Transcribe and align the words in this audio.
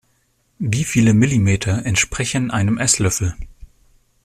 Wie 0.57 0.83
viele 0.83 1.13
Milliliter 1.13 1.85
entsprechen 1.85 2.49
einem 2.49 2.79
Esslöffel? 2.79 3.35